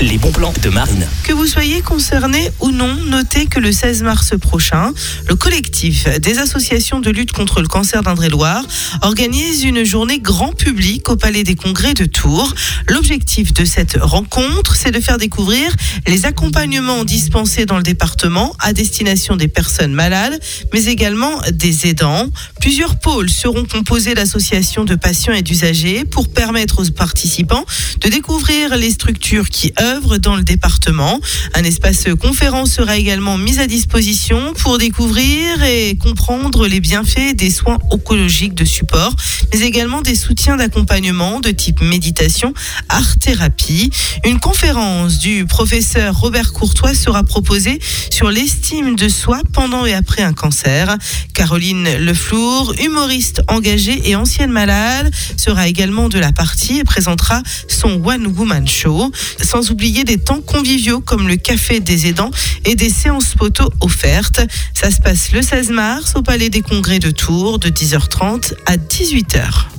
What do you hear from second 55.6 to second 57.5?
également de la partie et présentera